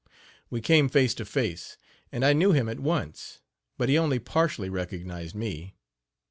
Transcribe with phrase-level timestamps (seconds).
[0.49, 1.77] We came face to face,
[2.11, 3.37] and I knew him at once,
[3.77, 5.75] but he only partially recognized me.